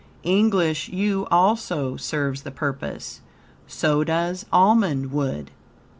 English 0.23 0.89
yew 0.89 1.27
also 1.29 1.95
serves 1.95 2.41
the 2.41 2.49
purpose; 2.49 3.21
so 3.67 4.03
does 4.03 4.47
almond 4.51 5.11
wood. 5.11 5.51